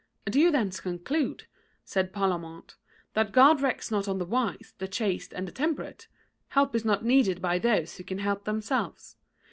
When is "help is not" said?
6.47-7.05